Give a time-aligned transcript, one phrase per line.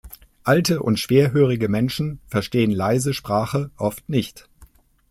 [0.43, 4.49] Alte und schwerhörige Menschen verstehen leise Sprache oft nicht.